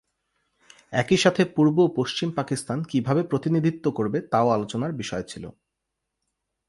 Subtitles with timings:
[0.93, 5.43] একইসাথে পূর্ব ও পশ্চিম পাকিস্তান কিভাবে প্রতিনিধিত্ব করবে তাও আলোচনার বিষয় ছিল।